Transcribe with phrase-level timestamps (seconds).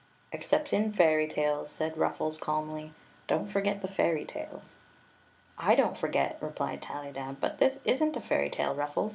[0.33, 2.91] ""Except in fairy tales," said Ruffles, calmly."
[3.27, 4.73] Don't forget the fairy tales.""
[5.71, 7.39] I don't forget," replied Tallydab.
[7.39, 8.73] «But this is n't a fairy tale.
[8.73, 9.09] Ruffles.